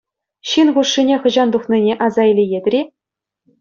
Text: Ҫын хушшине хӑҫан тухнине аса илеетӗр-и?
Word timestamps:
Ҫын 0.51 0.67
хушшине 0.77 1.15
хӑҫан 1.27 1.47
тухнине 1.59 1.93
аса 2.09 2.21
илеетӗр-и? 2.35 2.81